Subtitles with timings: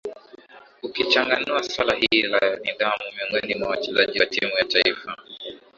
[0.85, 5.17] akichanganua swala hili la nidhamu miongoni mwa wachezaji wa timu ya taifa